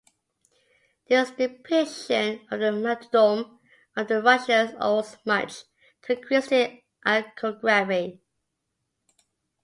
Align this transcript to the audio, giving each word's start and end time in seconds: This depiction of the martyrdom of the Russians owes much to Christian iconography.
This 1.09 1.29
depiction 1.29 2.41
of 2.49 2.59
the 2.59 2.71
martyrdom 2.71 3.59
of 3.95 4.07
the 4.07 4.19
Russians 4.19 4.71
owes 4.79 5.15
much 5.27 5.63
to 6.07 6.15
Christian 6.15 6.81
iconography. 7.07 8.19